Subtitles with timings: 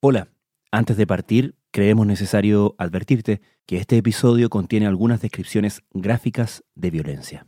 [0.00, 0.28] Hola,
[0.70, 7.46] antes de partir, creemos necesario advertirte que este episodio contiene algunas descripciones gráficas de violencia.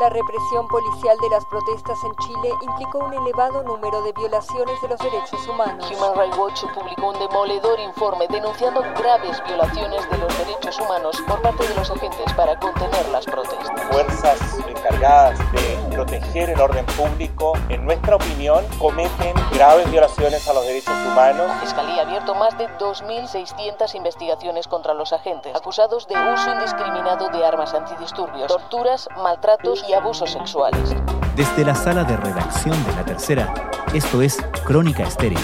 [0.00, 4.88] La represión policial de las protestas en Chile implicó un elevado número de violaciones de
[4.88, 5.86] los derechos humanos.
[5.92, 11.40] Human Rights Watch publicó un demoledor informe denunciando graves violaciones de los derechos humanos por
[11.40, 13.80] parte de los agentes para contener las protestas.
[13.92, 20.66] Fuerzas encargadas de proteger el orden público, en nuestra opinión, cometen graves violaciones a los
[20.66, 21.46] derechos humanos.
[21.46, 27.28] La Fiscalía ha abierto más de 2.600 investigaciones contra los agentes, acusados de uso indiscriminado
[27.28, 30.92] de armas antidisturbios, torturas, maltratos y abusos sexuales.
[31.36, 33.54] Desde la sala de redacción de La Tercera,
[33.94, 35.38] esto es Crónica Estéreo.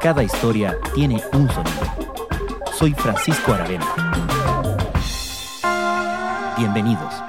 [0.00, 1.86] Cada historia tiene un sonido.
[2.72, 3.86] Soy Francisco Aravena.
[6.56, 7.27] Bienvenidos.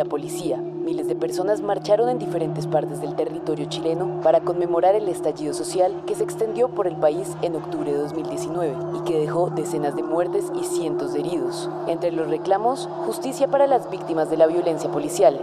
[0.00, 0.56] La policía.
[0.56, 6.04] Miles de personas marcharon en diferentes partes del territorio chileno para conmemorar el estallido social
[6.06, 10.02] que se extendió por el país en octubre de 2019 y que dejó decenas de
[10.02, 11.68] muertes y cientos de heridos.
[11.86, 15.38] Entre los reclamos, justicia para las víctimas de la violencia policial,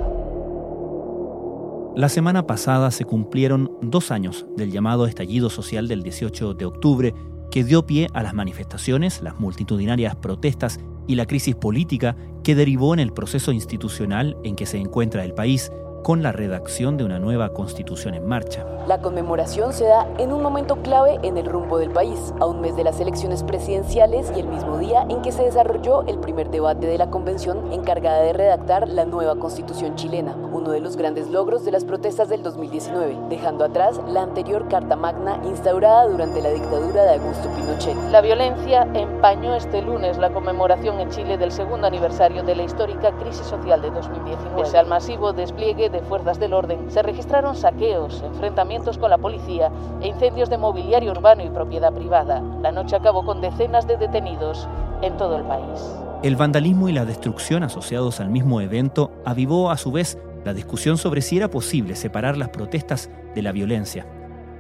[1.96, 7.14] La semana pasada se cumplieron dos años del llamado estallido social del 18 de octubre
[7.50, 12.94] que dio pie a las manifestaciones, las multitudinarias protestas y la crisis política que derivó
[12.94, 15.72] en el proceso institucional en que se encuentra el país
[16.04, 18.66] con la redacción de una nueva constitución en marcha.
[18.88, 22.62] La conmemoración se da en un momento clave en el rumbo del país, a un
[22.62, 26.50] mes de las elecciones presidenciales y el mismo día en que se desarrolló el primer
[26.50, 31.30] debate de la convención encargada de redactar la nueva constitución chilena, uno de los grandes
[31.30, 36.52] logros de las protestas del 2019, dejando atrás la anterior Carta Magna instaurada durante la
[36.52, 37.98] dictadura de Augusto Pinochet.
[38.12, 43.12] La violencia empañó este lunes la conmemoración en Chile del segundo aniversario de la histórica
[43.18, 44.62] crisis social de 2019.
[44.62, 49.72] Pese al masivo despliegue de fuerzas del orden, se registraron saqueos, enfrentamientos con la policía
[50.02, 52.42] e incendios de mobiliario urbano y propiedad privada.
[52.62, 54.68] La noche acabó con decenas de detenidos
[55.02, 55.96] en todo el país.
[56.24, 60.98] El vandalismo y la destrucción asociados al mismo evento avivó a su vez la discusión
[60.98, 64.08] sobre si era posible separar las protestas de la violencia,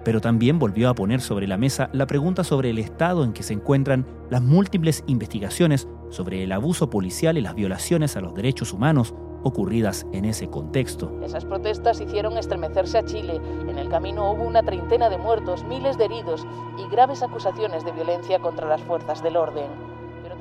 [0.03, 3.43] pero también volvió a poner sobre la mesa la pregunta sobre el estado en que
[3.43, 8.71] se encuentran las múltiples investigaciones sobre el abuso policial y las violaciones a los derechos
[8.71, 9.13] humanos
[9.47, 11.11] ocurridas en ese contexto.
[11.23, 13.41] Esas protestas hicieron estremecerse a Chile.
[13.67, 16.45] En el camino hubo una treintena de muertos, miles de heridos
[16.77, 19.65] y graves acusaciones de violencia contra las fuerzas del orden.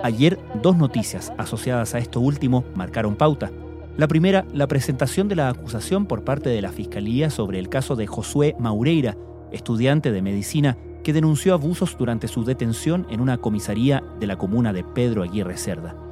[0.03, 3.51] Ayer, dos noticias asociadas a esto último marcaron pauta.
[3.97, 7.97] La primera, la presentación de la acusación por parte de la Fiscalía sobre el caso
[7.97, 9.17] de Josué Maureira,
[9.53, 14.73] estudiante de medicina que denunció abusos durante su detención en una comisaría de la comuna
[14.73, 16.06] de Pedro Aguirre Cerda.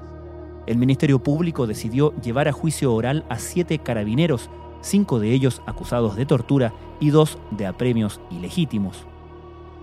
[0.67, 4.49] El Ministerio Público decidió llevar a juicio oral a siete carabineros,
[4.81, 9.07] cinco de ellos acusados de tortura y dos de apremios ilegítimos.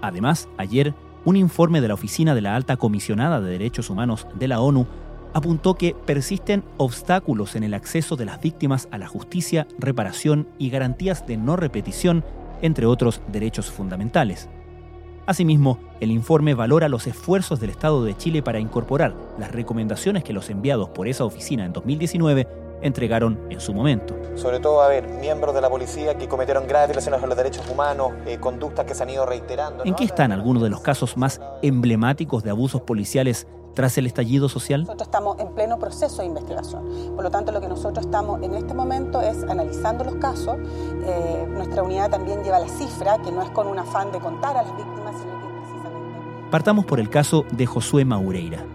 [0.02, 4.48] Además, ayer, un informe de la Oficina de la Alta Comisionada de Derechos Humanos de
[4.48, 4.88] la ONU
[5.34, 10.70] apuntó que persisten obstáculos en el acceso de las víctimas a la justicia, reparación y
[10.70, 12.26] garantías de no repetición,
[12.62, 14.50] entre otros derechos fundamentales.
[15.32, 20.34] Asimismo, el informe valora los esfuerzos del Estado de Chile para incorporar las recomendaciones que
[20.34, 22.50] los enviados por esa oficina en 2019
[22.82, 24.14] entregaron en su momento.
[24.36, 27.66] Sobre todo, a ver, miembros de la policía que cometieron graves violaciones con los derechos
[27.70, 29.86] humanos, eh, conductas que se han ido reiterando.
[29.86, 34.50] ¿En qué están algunos de los casos más emblemáticos de abusos policiales tras el estallido
[34.50, 34.82] social?
[34.82, 36.84] Nosotros estamos en pleno proceso de investigación.
[37.16, 40.58] Por lo tanto, lo que nosotros estamos en este momento es analizando los casos.
[41.06, 44.58] Eh, nuestra unidad también lleva la cifra, que no es con un afán de contar
[44.58, 46.50] a las víctimas, sino que precisamente...
[46.52, 48.66] Partamos por el caso de Josué Maureira.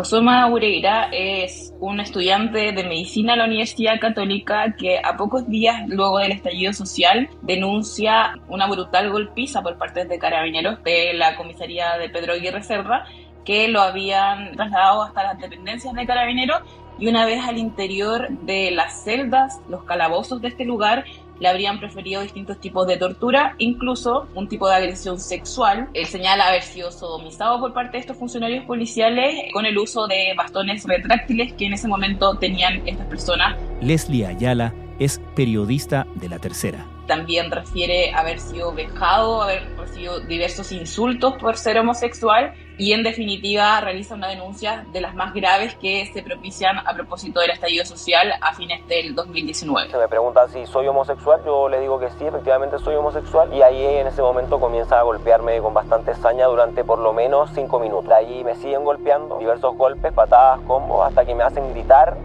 [0.00, 5.86] Josué Maureira es un estudiante de medicina en la Universidad Católica que a pocos días
[5.88, 11.98] luego del estallido social denuncia una brutal golpiza por parte de carabineros de la comisaría
[11.98, 13.04] de Pedro Aguirre Cerda
[13.44, 16.62] que lo habían trasladado hasta las dependencias de carabineros
[16.98, 21.04] y una vez al interior de las celdas, los calabozos de este lugar,
[21.40, 25.88] le habrían preferido distintos tipos de tortura, incluso un tipo de agresión sexual.
[25.94, 30.34] Él señala haber sido sodomizado por parte de estos funcionarios policiales con el uso de
[30.36, 33.56] bastones retráctiles que en ese momento tenían estas personas.
[33.80, 36.86] Leslie Ayala es periodista de La Tercera.
[37.06, 43.78] También refiere haber sido vejado, haber recibido diversos insultos por ser homosexual y en definitiva
[43.82, 48.32] realiza una denuncia de las más graves que se propician a propósito del estallido social
[48.40, 49.90] a fines del 2019.
[49.90, 53.60] Se me pregunta si soy homosexual, yo le digo que sí, efectivamente soy homosexual y
[53.60, 57.78] ahí en ese momento comienza a golpearme con bastante saña durante por lo menos cinco
[57.78, 58.10] minutos.
[58.12, 62.16] Ahí me siguen golpeando, diversos golpes, patadas, combos, hasta que me hacen gritar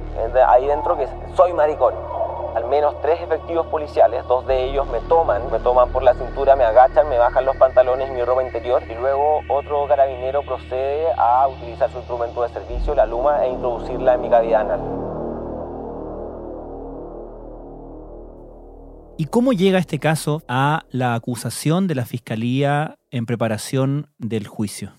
[0.48, 1.06] ahí dentro que
[1.36, 1.94] soy maricón
[2.66, 6.56] al menos tres efectivos policiales, dos de ellos me toman, me toman por la cintura,
[6.56, 11.06] me agachan, me bajan los pantalones y mi ropa interior y luego otro carabinero procede
[11.16, 14.80] a utilizar su instrumento de servicio, la luma, e introducirla en mi cavidad anal.
[19.18, 24.94] ¿Y cómo llega este caso a la acusación de la Fiscalía en preparación del juicio?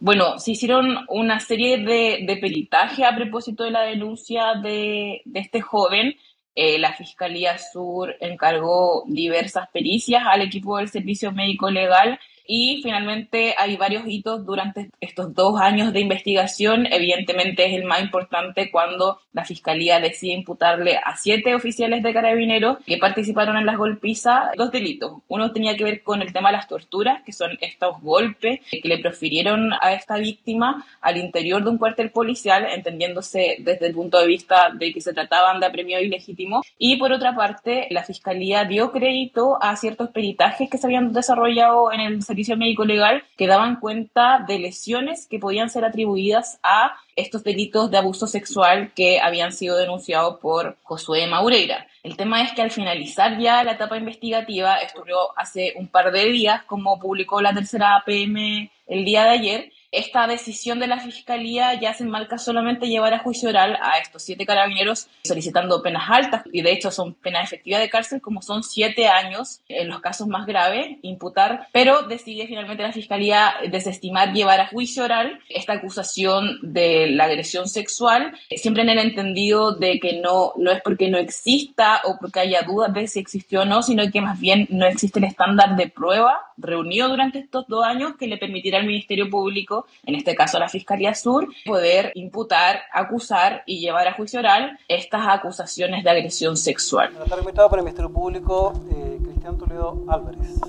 [0.00, 5.40] Bueno, se hicieron una serie de, de peritaje a propósito de la denuncia de, de
[5.40, 6.14] este joven
[6.60, 12.18] eh, la Fiscalía Sur encargó diversas pericias al equipo del Servicio Médico Legal
[12.50, 16.86] y finalmente hay varios hitos durante estos dos años de investigación.
[16.90, 22.78] Evidentemente es el más importante cuando la Fiscalía decide imputarle a siete oficiales de carabineros
[22.86, 25.18] que participaron en las golpizas dos delitos.
[25.28, 28.88] Uno tenía que ver con el tema de las torturas, que son estos golpes que
[28.88, 34.18] le profirieron a esta víctima al interior de un cuartel policial, entendiéndose desde el punto
[34.18, 36.62] de vista de que se trataban de apremio ilegítimo.
[36.78, 41.92] Y por otra parte, la Fiscalía dio crédito a ciertos peritajes que se habían desarrollado
[41.92, 46.94] en el servicio médico legal que daban cuenta de lesiones que podían ser atribuidas a
[47.16, 51.88] estos delitos de abuso sexual que habían sido denunciados por Josué Maureira.
[52.04, 55.02] El tema es que al finalizar ya la etapa investigativa, esto
[55.34, 60.26] hace un par de días, como publicó la tercera APM el día de ayer, esta
[60.26, 64.44] decisión de la Fiscalía ya se enmarca solamente llevar a juicio oral a estos siete
[64.44, 66.42] carabineros solicitando penas altas.
[66.52, 70.28] Y de hecho son penas efectivas de cárcel como son siete años en los casos
[70.28, 76.58] más graves, imputar, pero decide finalmente la Fiscalía desestimar llevar a juicio oral esta acusación
[76.62, 81.18] de la agresión sexual, siempre en el entendido de que no, no es porque no
[81.18, 84.86] exista o porque haya dudas de si existió o no, sino que más bien no
[84.86, 89.30] existe el estándar de prueba reunido durante estos dos años que le permitirá al Ministerio
[89.30, 94.78] Público en este caso la Fiscalía Sur, poder imputar, acusar y llevar a juicio oral
[94.88, 97.16] estas acusaciones de agresión sexual.
[97.22, 100.60] Está invitado por el Ministerio Público eh, Cristian Toledo Álvarez.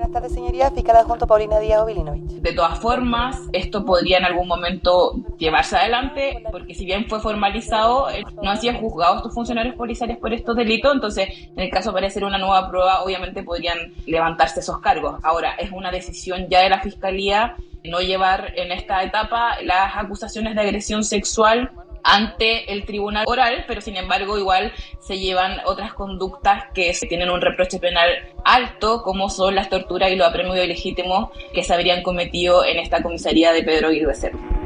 [0.00, 0.70] Buenas tardes, señoría.
[0.70, 2.40] Fiscal junto Paulina Díaz Obilinovich.
[2.40, 8.08] De todas formas, esto podría en algún momento llevarse adelante, porque si bien fue formalizado,
[8.08, 11.90] eh, no han sido juzgados estos funcionarios policiales por estos delitos, entonces, en el caso
[11.90, 15.20] de aparecer una nueva prueba, obviamente podrían levantarse esos cargos.
[15.22, 20.54] Ahora, es una decisión ya de la Fiscalía no llevar en esta etapa las acusaciones
[20.54, 21.70] de agresión sexual
[22.04, 27.40] ante el tribunal oral, pero sin embargo igual se llevan otras conductas que tienen un
[27.40, 28.10] reproche penal
[28.44, 33.02] alto, como son las torturas y los apremios ilegítimos que se habrían cometido en esta
[33.02, 34.10] comisaría de Pedro Aguirre.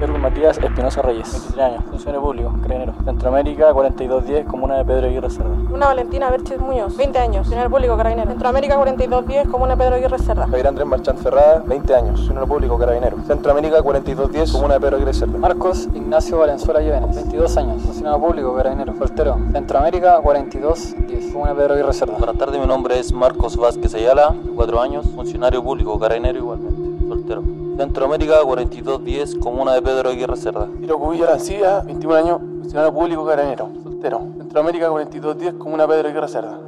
[0.00, 2.94] Pedro Matías Espinosa Reyes, 23 años, funcionario público, carabinero.
[3.04, 5.54] Centroamérica, 4210, comuna de Pedro Aguirre Cerda.
[5.70, 8.30] Una Valentina Berches Muñoz, 20 años, funcionario público, carabinero.
[8.30, 10.46] Centroamérica, 4210, comuna de Pedro Aguirre Cerda.
[10.46, 13.16] Javier Andrés Marchán Ferrada, 20 años, funcionario público, carabinero.
[13.26, 15.38] Centroamérica, 4210, comuna de Pedro Aguirre Cerda.
[15.38, 19.38] Marcos Ignacio Valenzuela Llévenes, 22 años, funcionario público, carabinero, soltero.
[19.52, 22.18] Centroamérica, 4210, comuna de Pedro Aguirre Cerda.
[22.18, 27.42] Buenas tardes, mi nombre es Marcos Vázquez Ayala, 4 años, funcionario público, carabinero igualmente, soltero.
[27.78, 30.68] Centroamérica 4210, comuna de Pedro Aguirre Cerda.
[30.78, 34.20] Tiro Cubilla Arancía, 21 años, funcionario público carabinero, soltero.
[34.38, 36.60] Centroamérica 4210, comuna de Pedro Aguirre Cerda.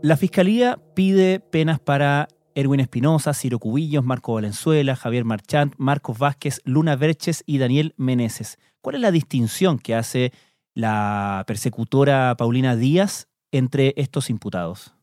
[0.00, 6.60] La Fiscalía pide penas para Erwin Espinosa, Ciro Cubillos, Marco Valenzuela, Javier Marchant, Marcos Vázquez,
[6.64, 8.58] Luna Verches y Daniel Meneses.
[8.80, 10.32] ¿Cuál es la distinción que hace
[10.74, 14.94] la persecutora Paulina Díaz entre estos imputados?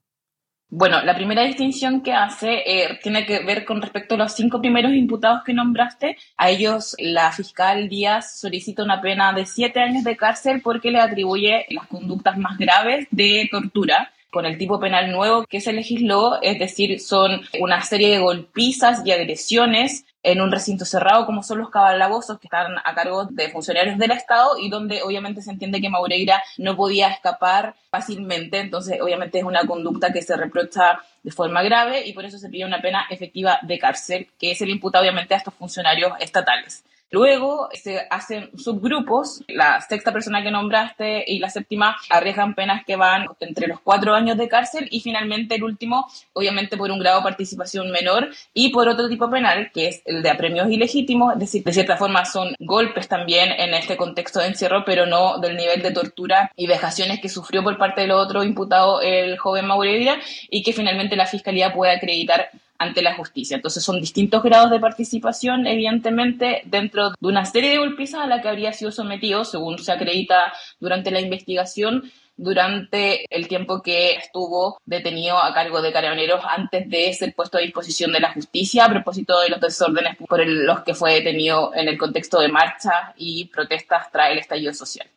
[0.74, 4.62] Bueno, la primera distinción que hace eh, tiene que ver con respecto a los cinco
[4.62, 6.16] primeros imputados que nombraste.
[6.38, 11.02] A ellos la fiscal Díaz solicita una pena de siete años de cárcel porque le
[11.02, 16.42] atribuye las conductas más graves de tortura con el tipo penal nuevo que se legisló,
[16.42, 21.60] es decir, son una serie de golpizas y agresiones en un recinto cerrado como son
[21.60, 25.82] los cabalabozos que están a cargo de funcionarios del Estado y donde obviamente se entiende
[25.82, 31.32] que Maureira no podía escapar fácilmente, entonces obviamente es una conducta que se reprocha de
[31.32, 34.72] forma grave y por eso se pide una pena efectiva de cárcel, que se le
[34.72, 36.84] imputa obviamente a estos funcionarios estatales.
[37.12, 42.96] Luego se hacen subgrupos, la sexta persona que nombraste y la séptima arriesgan penas que
[42.96, 47.18] van entre los cuatro años de cárcel y finalmente el último, obviamente por un grado
[47.18, 51.40] de participación menor y por otro tipo penal, que es el de apremios ilegítimos, es
[51.40, 55.58] decir, de cierta forma son golpes también en este contexto de encierro, pero no del
[55.58, 60.16] nivel de tortura y vejaciones que sufrió por parte del otro imputado el joven Maureira
[60.50, 62.52] y que finalmente la fiscalía puede acreditar
[62.82, 63.56] ante la justicia.
[63.56, 68.42] Entonces son distintos grados de participación, evidentemente, dentro de una serie de golpizas a la
[68.42, 74.80] que habría sido sometido, según se acredita durante la investigación, durante el tiempo que estuvo
[74.84, 78.90] detenido a cargo de carabineros antes de ser puesto a disposición de la justicia a
[78.90, 83.46] propósito de los desórdenes por los que fue detenido en el contexto de marchas y
[83.46, 85.08] protestas tras el estallido social.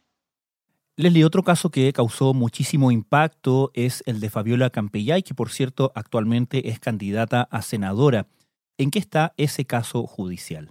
[0.97, 5.91] Leslie, otro caso que causó muchísimo impacto es el de Fabiola Campellay, que por cierto
[5.97, 8.29] actualmente es candidata a senadora.
[8.79, 10.71] ¿En qué está ese caso judicial?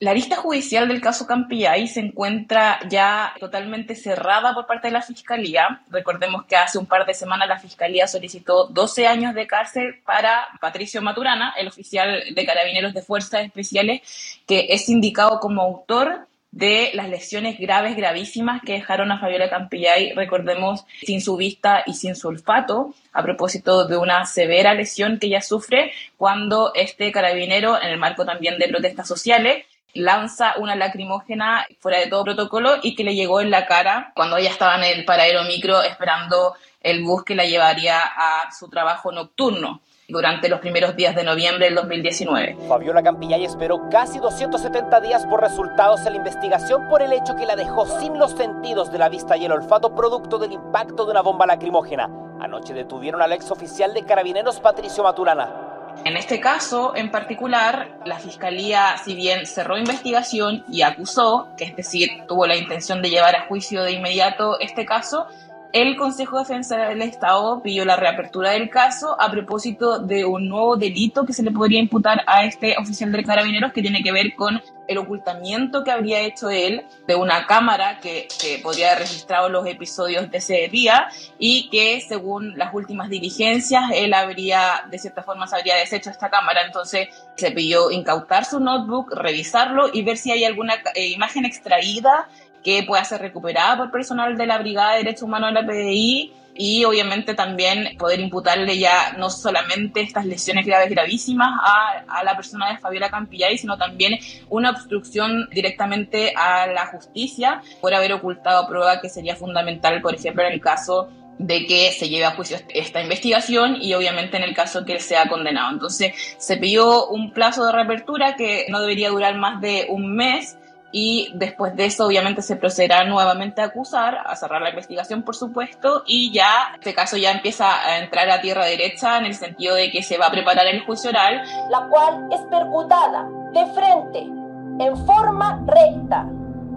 [0.00, 5.00] La lista judicial del caso Campillay se encuentra ya totalmente cerrada por parte de la
[5.00, 5.82] Fiscalía.
[5.88, 10.48] Recordemos que hace un par de semanas la Fiscalía solicitó 12 años de cárcel para
[10.60, 14.02] Patricio Maturana, el oficial de carabineros de fuerzas especiales,
[14.46, 20.12] que es indicado como autor de las lesiones graves, gravísimas que dejaron a Fabiola Campillay,
[20.12, 25.28] recordemos, sin su vista y sin su olfato, a propósito de una severa lesión que
[25.28, 31.66] ella sufre cuando este carabinero, en el marco también de protestas sociales, lanza una lacrimógena
[31.80, 34.98] fuera de todo protocolo y que le llegó en la cara cuando ella estaba en
[34.98, 40.60] el paradero micro esperando el bus que la llevaría a su trabajo nocturno durante los
[40.60, 42.56] primeros días de noviembre del 2019.
[42.68, 47.46] Fabiola Campillay esperó casi 270 días por resultados en la investigación por el hecho que
[47.46, 51.12] la dejó sin los sentidos de la vista y el olfato producto del impacto de
[51.12, 52.10] una bomba lacrimógena.
[52.40, 55.72] Anoche detuvieron al ex oficial de carabineros Patricio Maturana.
[56.04, 61.76] En este caso en particular, la Fiscalía, si bien cerró investigación y acusó, que es
[61.76, 65.28] decir, tuvo la intención de llevar a juicio de inmediato este caso,
[65.72, 70.48] el Consejo de Defensa del Estado pidió la reapertura del caso a propósito de un
[70.48, 74.12] nuevo delito que se le podría imputar a este oficial de carabineros que tiene que
[74.12, 78.28] ver con el ocultamiento que habría hecho él de una cámara que,
[78.62, 84.12] podría haber registrado los episodios de ese día y que según las últimas diligencias él
[84.12, 86.62] habría, de cierta forma, se habría deshecho esta cámara.
[86.66, 92.28] Entonces se pidió incautar su notebook, revisarlo y ver si hay alguna eh, imagen extraída
[92.62, 96.32] que pueda ser recuperada por personal de la Brigada de Derechos Humanos de la PDI
[96.54, 102.36] y obviamente también poder imputarle ya no solamente estas lesiones graves gravísimas a, a, la
[102.36, 104.18] persona de Fabiola Campillay, sino también
[104.50, 110.44] una obstrucción directamente a la justicia por haber ocultado prueba que sería fundamental, por ejemplo,
[110.44, 114.54] en el caso de que se lleve a juicio esta investigación y obviamente en el
[114.54, 115.72] caso que él sea condenado.
[115.72, 120.58] Entonces se pidió un plazo de reapertura que no debería durar más de un mes
[120.92, 125.34] y después de eso obviamente se procederá nuevamente a acusar, a cerrar la investigación por
[125.34, 129.74] supuesto y ya este caso ya empieza a entrar a tierra derecha en el sentido
[129.74, 131.42] de que se va a preparar el juicio oral.
[131.70, 136.26] La cual es percutada de frente, en forma recta,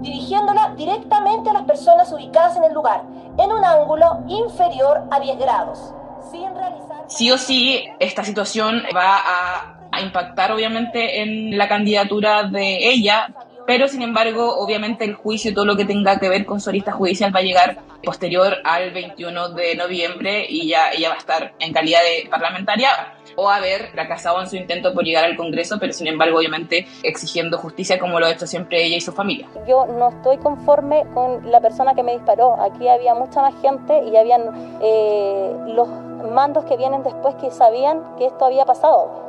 [0.01, 3.03] dirigiéndola directamente a las personas ubicadas en el lugar,
[3.37, 5.93] en un ángulo inferior a 10 grados,
[6.31, 7.03] sin realizar...
[7.07, 13.27] Sí o sí, esta situación va a, a impactar obviamente en la candidatura de ella
[13.65, 16.71] pero sin embargo, obviamente el juicio y todo lo que tenga que ver con su
[16.71, 21.17] lista judicial va a llegar posterior al 21 de noviembre y ya ella va a
[21.17, 22.89] estar en calidad de parlamentaria
[23.35, 27.57] o haber fracasado en su intento por llegar al Congreso, pero sin embargo, obviamente, exigiendo
[27.57, 29.47] justicia como lo ha hecho siempre ella y su familia.
[29.67, 32.61] Yo no estoy conforme con la persona que me disparó.
[32.61, 35.89] Aquí había mucha más gente y habían eh, los
[36.31, 39.24] mandos que vienen después que sabían que esto había pasado.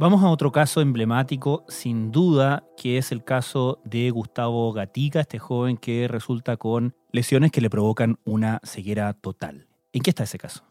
[0.00, 5.40] Vamos a otro caso emblemático, sin duda, que es el caso de Gustavo Gatica, este
[5.40, 9.66] joven que resulta con lesiones que le provocan una ceguera total.
[9.92, 10.62] ¿En qué está ese caso?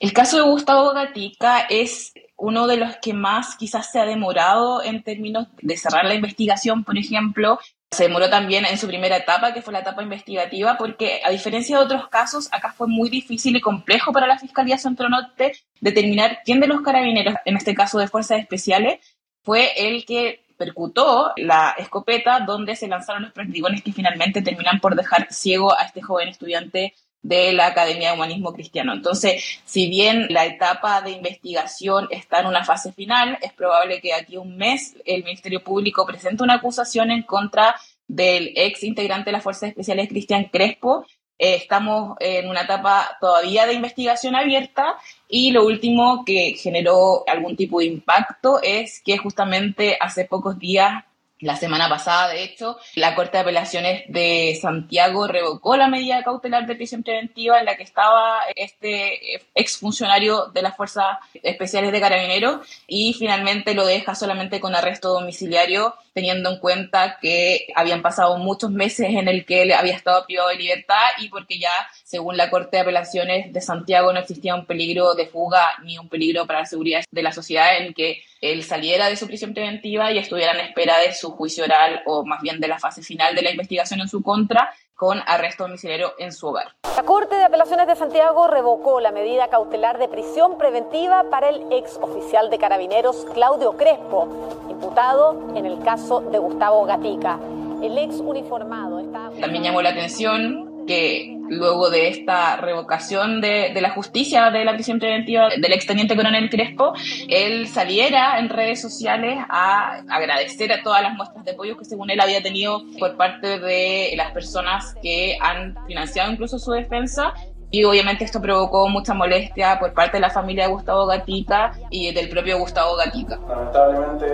[0.00, 4.82] El caso de Gustavo Gatica es uno de los que más quizás se ha demorado
[4.82, 9.52] en términos de cerrar la investigación, por ejemplo, se demoró también en su primera etapa,
[9.52, 13.56] que fue la etapa investigativa, porque a diferencia de otros casos, acá fue muy difícil
[13.56, 17.98] y complejo para la Fiscalía Centro Norte determinar quién de los carabineros, en este caso
[17.98, 18.98] de Fuerzas Especiales,
[19.42, 24.96] fue el que percutó la escopeta donde se lanzaron los perdigones que finalmente terminan por
[24.96, 28.92] dejar ciego a este joven estudiante de la Academia de Humanismo Cristiano.
[28.92, 34.14] Entonces, si bien la etapa de investigación está en una fase final, es probable que
[34.14, 37.74] aquí un mes el Ministerio Público presente una acusación en contra
[38.06, 41.04] del ex integrante de las Fuerzas Especiales, Cristian Crespo.
[41.38, 44.96] Eh, estamos en una etapa todavía de investigación abierta
[45.28, 51.04] y lo último que generó algún tipo de impacto es que justamente hace pocos días
[51.40, 56.66] la semana pasada, de hecho, la Corte de Apelaciones de Santiago revocó la medida cautelar
[56.66, 62.66] de prisión preventiva en la que estaba este exfuncionario de las Fuerzas Especiales de Carabineros
[62.86, 68.70] y finalmente lo deja solamente con arresto domiciliario teniendo en cuenta que habían pasado muchos
[68.70, 71.68] meses en el que él había estado privado de libertad y porque ya,
[72.04, 76.08] según la Corte de Apelaciones de Santiago, no existía un peligro de fuga ni un
[76.08, 80.10] peligro para la seguridad de la sociedad en que él saliera de su prisión preventiva
[80.10, 83.34] y estuviera en espera de su juicio oral o más bien de la fase final
[83.34, 86.72] de la investigación en su contra con arresto domiciliario en su hogar.
[86.96, 91.70] La Corte de Apelaciones de Santiago revocó la medida cautelar de prisión preventiva para el
[91.70, 94.26] ex oficial de carabineros Claudio Crespo,
[94.70, 97.38] imputado en el caso de Gustavo Gatica.
[97.82, 99.30] El ex uniformado está...
[99.38, 104.98] También llamó la atención que luego de esta revocación de, la justicia de la prisión
[104.98, 106.94] preventiva del exteniente coronel Crespo,
[107.28, 112.10] él saliera en redes sociales a agradecer a todas las muestras de apoyo que según
[112.10, 117.32] él había tenido por parte de las personas que han financiado incluso su defensa
[117.70, 122.12] y obviamente esto provocó mucha molestia por parte de la familia de Gustavo Gatica y
[122.12, 123.38] del propio Gustavo Gatica.
[123.48, 124.26] Lamentablemente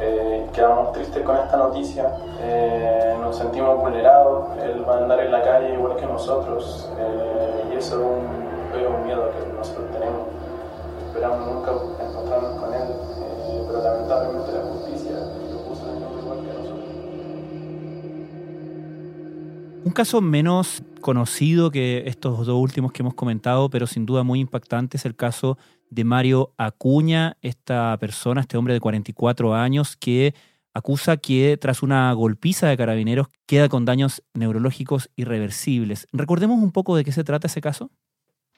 [0.00, 2.10] eh, quedamos tristes con esta noticia,
[2.40, 7.70] eh, nos sentimos vulnerados, él va a andar en la calle igual que nosotros eh,
[7.72, 10.28] y eso es un, es un, miedo que nosotros tenemos.
[11.06, 11.72] Esperamos nunca
[12.04, 15.12] encontrarnos con él, eh, pero lamentablemente la justicia
[15.50, 16.84] lo puso en el igual que nosotros.
[19.84, 24.40] Un caso menos conocido que estos dos últimos que hemos comentado, pero sin duda muy
[24.40, 25.58] impactante, es el caso
[25.90, 30.34] de Mario Acuña, esta persona, este hombre de 44 años, que
[30.74, 36.06] acusa que tras una golpiza de carabineros queda con daños neurológicos irreversibles.
[36.12, 37.90] Recordemos un poco de qué se trata ese caso.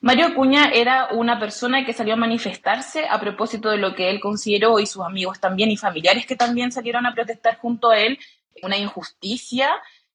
[0.03, 4.19] Mario Acuña era una persona que salió a manifestarse a propósito de lo que él
[4.19, 8.19] consideró y sus amigos también y familiares que también salieron a protestar junto a él,
[8.63, 9.71] una injusticia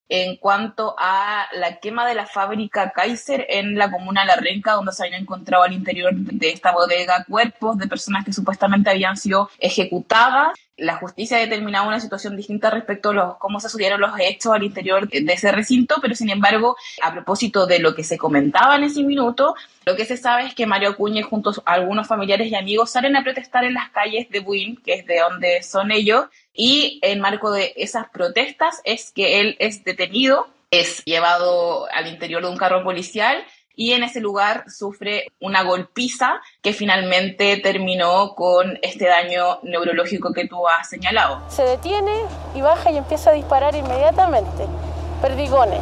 [0.10, 4.74] en cuanto a la quema de la fábrica Kaiser en la comuna de La Renca,
[4.74, 9.18] donde se habían encontrado al interior de esta bodega cuerpos de personas que supuestamente habían
[9.18, 10.54] sido ejecutadas.
[10.78, 15.08] La justicia determinaba una situación distinta respecto a cómo se sucedieron los hechos al interior
[15.08, 19.02] de ese recinto, pero sin embargo, a propósito de lo que se comentaba en ese
[19.02, 22.92] minuto, lo que se sabe es que Mario Acuña junto a algunos familiares y amigos
[22.92, 27.00] salen a protestar en las calles de Buin, que es de donde son ellos, y
[27.04, 32.50] en marco de esas protestas es que él es detenido, es llevado al interior de
[32.50, 33.44] un carro policial
[33.76, 40.48] y en ese lugar sufre una golpiza que finalmente terminó con este daño neurológico que
[40.48, 41.42] tú has señalado.
[41.50, 42.22] Se detiene
[42.56, 44.66] y baja y empieza a disparar inmediatamente.
[45.22, 45.82] Perdigones.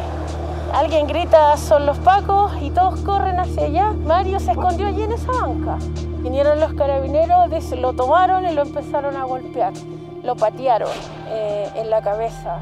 [0.72, 3.92] Alguien grita, son los pacos, y todos corren hacia allá.
[3.92, 5.78] Mario se escondió allí en esa banca.
[6.18, 7.48] Vinieron los carabineros,
[7.78, 9.72] lo tomaron y lo empezaron a golpear
[10.24, 10.90] lo patearon
[11.28, 12.60] eh, en la cabeza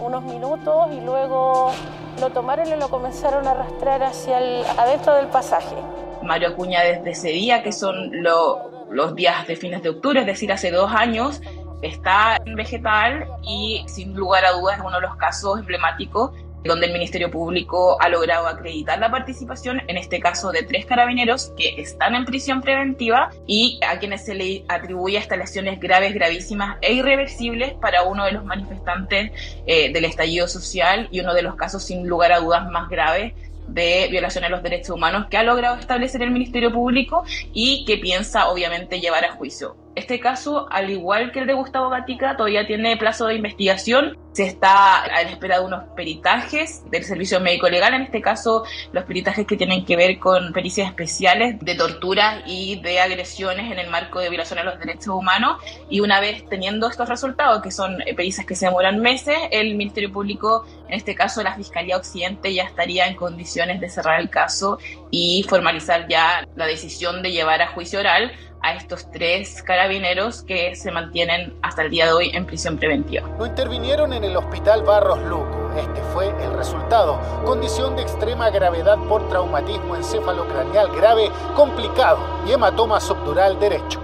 [0.00, 1.72] unos minutos y luego
[2.20, 5.76] lo tomaron y lo comenzaron a arrastrar hacia el adentro del pasaje.
[6.22, 10.52] Mario Acuña desde ese día, que son los días de fines de octubre, es decir,
[10.52, 11.40] hace dos años,
[11.82, 16.32] está en vegetal y sin lugar a dudas es uno de los casos emblemáticos
[16.64, 21.52] donde el Ministerio Público ha logrado acreditar la participación, en este caso de tres carabineros
[21.56, 26.78] que están en prisión preventiva y a quienes se le atribuye hasta lesiones graves, gravísimas
[26.80, 29.32] e irreversibles para uno de los manifestantes
[29.66, 33.34] eh, del estallido social y uno de los casos sin lugar a dudas más graves
[33.68, 37.98] de violación a los derechos humanos que ha logrado establecer el Ministerio Público y que
[37.98, 39.76] piensa obviamente llevar a juicio.
[39.94, 44.16] Este caso, al igual que el de Gustavo Gatica, todavía tiene plazo de investigación.
[44.32, 48.64] Se está a la espera de unos peritajes del Servicio Médico Legal, en este caso
[48.92, 53.80] los peritajes que tienen que ver con pericias especiales de torturas y de agresiones en
[53.80, 55.60] el marco de violación a los derechos humanos.
[55.90, 60.12] Y una vez teniendo estos resultados, que son pericias que se demoran meses, el Ministerio
[60.12, 64.78] Público, en este caso la Fiscalía Occidente, ya estaría en condiciones de cerrar el caso
[65.10, 70.74] y formalizar ya la decisión de llevar a juicio oral a estos tres carabineros que
[70.74, 73.28] se mantienen hasta el día de hoy en prisión preventiva.
[73.38, 75.72] Lo intervinieron en el hospital Barros Luco.
[75.76, 77.20] Este fue el resultado.
[77.44, 84.02] Condición de extrema gravedad por traumatismo encefalocraneal grave, complicado y hematoma subdural derecho.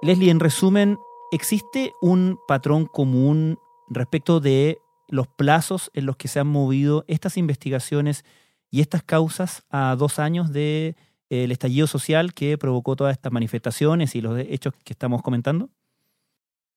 [0.00, 3.58] Leslie, en resumen, ¿existe un patrón común
[3.88, 8.24] respecto de los plazos en los que se han movido estas investigaciones
[8.70, 10.94] y estas causas a dos años del
[11.30, 15.70] de, el estallido social que provocó todas estas manifestaciones y los hechos que estamos comentando?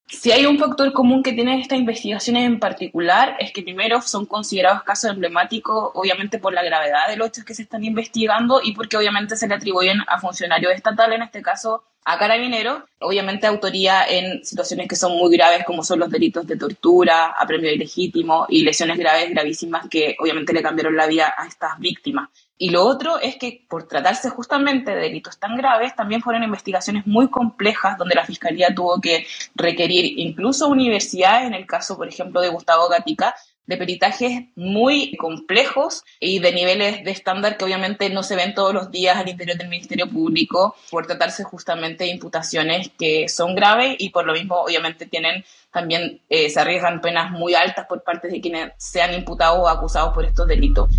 [0.08, 4.26] Si hay un factor común que tienen estas investigaciones en particular, es que primero son
[4.26, 8.74] considerados casos emblemáticos, obviamente por la gravedad de los hechos que se están investigando y
[8.74, 14.04] porque obviamente se le atribuyen a funcionarios estatales, en este caso a carabineros, obviamente autoría
[14.08, 18.64] en situaciones que son muy graves como son los delitos de tortura, apremio ilegítimo y
[18.64, 22.30] lesiones graves, gravísimas que obviamente le cambiaron la vida a estas víctimas.
[22.62, 27.08] Y lo otro es que por tratarse justamente de delitos tan graves, también fueron investigaciones
[27.08, 32.40] muy complejas donde la Fiscalía tuvo que requerir incluso universidades, en el caso, por ejemplo,
[32.40, 33.34] de Gustavo Gatica,
[33.66, 38.76] de peritajes muy complejos y de niveles de estándar que obviamente no se ven todos
[38.76, 43.96] los días al interior del Ministerio Público por tratarse justamente de imputaciones que son graves
[43.98, 48.28] y por lo mismo obviamente tienen también eh, se arriesgan penas muy altas por parte
[48.28, 50.90] de quienes sean imputados o acusados por estos delitos.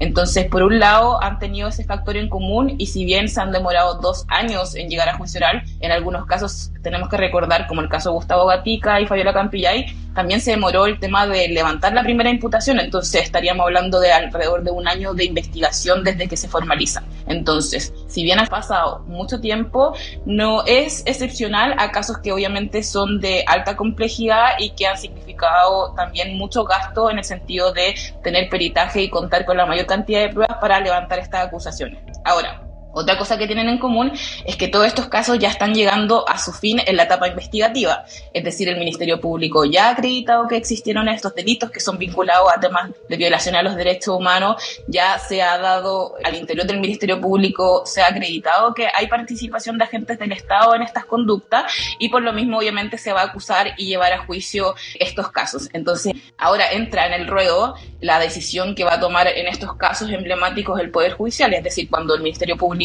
[0.00, 3.52] Entonces, por un lado, han tenido ese factor en común y si bien se han
[3.52, 7.82] demorado dos años en llegar a juicio oral, en algunos casos tenemos que recordar, como
[7.82, 11.92] el caso de Gustavo Gatica y Fabiola Campillay, también se demoró el tema de levantar
[11.92, 16.36] la primera imputación, entonces estaríamos hablando de alrededor de un año de investigación desde que
[16.36, 17.02] se formaliza.
[17.26, 23.20] Entonces, si bien ha pasado mucho tiempo, no es excepcional a casos que obviamente son
[23.20, 28.48] de alta complejidad y que han significado también mucho gasto en el sentido de tener
[28.48, 32.00] peritaje y contar con la mayor cantidad de pruebas para levantar estas acusaciones.
[32.24, 34.12] Ahora, otra cosa que tienen en común
[34.44, 38.04] es que todos estos casos ya están llegando a su fin en la etapa investigativa,
[38.32, 42.48] es decir, el Ministerio Público ya ha acreditado que existieron estos delitos que son vinculados
[42.52, 46.80] a temas de violación a los derechos humanos, ya se ha dado al interior del
[46.80, 51.72] Ministerio Público, se ha acreditado que hay participación de agentes del Estado en estas conductas
[51.98, 55.68] y por lo mismo obviamente se va a acusar y llevar a juicio estos casos.
[55.72, 60.10] Entonces, ahora entra en el ruedo la decisión que va a tomar en estos casos
[60.10, 62.79] emblemáticos el Poder Judicial, es decir, cuando el Ministerio Público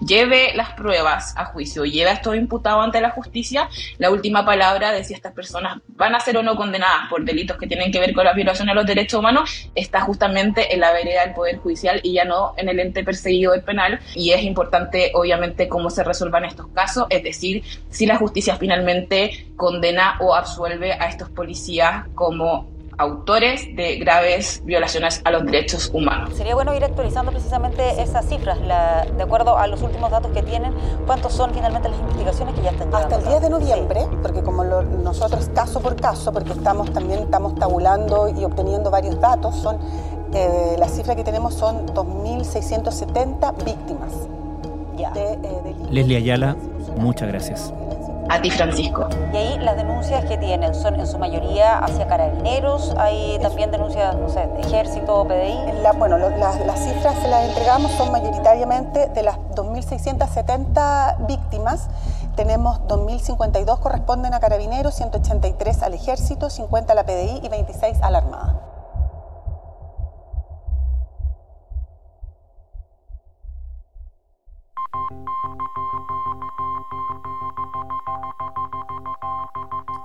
[0.00, 4.92] lleve las pruebas a juicio, lleve a estos imputados ante la justicia, la última palabra
[4.92, 8.00] de si estas personas van a ser o no condenadas por delitos que tienen que
[8.00, 11.58] ver con la violación a los derechos humanos está justamente en la vereda del Poder
[11.58, 14.00] Judicial y ya no en el ente perseguido del penal.
[14.14, 19.48] Y es importante, obviamente, cómo se resuelvan estos casos, es decir, si la justicia finalmente
[19.56, 26.30] condena o absuelve a estos policías como autores de graves violaciones a los derechos humanos.
[26.34, 30.72] Sería bueno ir actualizando precisamente esas cifras, de acuerdo a los últimos datos que tienen,
[31.06, 34.64] cuántos son finalmente las investigaciones que ya están Hasta el 10 de noviembre, porque como
[34.64, 39.78] nosotros caso por caso, porque estamos también estamos tabulando y obteniendo varios datos, son
[40.32, 44.12] eh, las cifras que tenemos son 2.670 víctimas.
[44.96, 45.10] Ya.
[45.10, 46.56] De, eh, Leslie Ayala,
[46.96, 47.72] muchas gracias
[48.28, 49.08] a ti, Francisco.
[49.32, 54.16] Y ahí las denuncias que tienen son en su mayoría hacia carabineros, hay también denuncias,
[54.16, 55.58] no sé, ejército, PDI.
[55.98, 61.88] bueno, las cifras se las entregamos son mayoritariamente de las 2.670 víctimas.
[62.36, 68.10] Tenemos 2.052 corresponden a carabineros, 183 al ejército, 50 a la PDI y 26 a
[68.10, 68.73] la Armada.